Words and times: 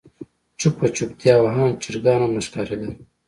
چوپه 0.59 0.87
چوپتيا 0.97 1.33
وه 1.43 1.51
آن 1.63 1.71
چرګان 1.83 2.19
هم 2.21 2.31
نه 2.37 2.41
ښکارېدل. 2.47 2.91